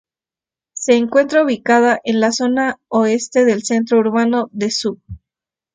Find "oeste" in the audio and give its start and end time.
2.87-3.45